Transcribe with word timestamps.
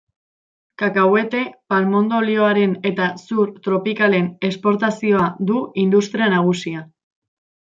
Kakahuete, 0.81 1.41
palmondo 1.73 2.17
olioaren 2.21 2.73
eta 2.91 3.09
zur 3.27 3.51
tropikalen 3.67 4.31
esportazioa 4.51 5.29
du 5.51 5.61
industria 5.85 6.33
nagusia. 6.37 6.83